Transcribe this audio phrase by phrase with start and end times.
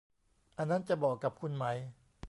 [0.57, 1.65] อันนั้นจะเหมาะกับคุณไหม